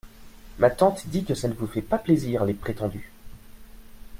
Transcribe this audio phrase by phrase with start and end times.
[0.57, 3.11] Ma tante dit que ça ne vous fait pas plaisir, les prétendus.